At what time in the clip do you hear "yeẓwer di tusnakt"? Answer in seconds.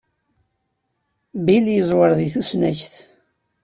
1.75-2.93